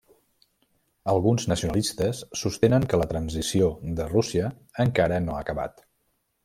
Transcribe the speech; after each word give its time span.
Alguns 1.11 1.45
nacionalistes 1.51 2.21
sostenen 2.43 2.89
que 2.95 3.01
la 3.03 3.09
transició 3.13 3.69
de 4.01 4.09
Rússia 4.17 4.53
encara 4.87 5.23
no 5.29 5.37
ha 5.37 5.47
acabat. 5.49 5.91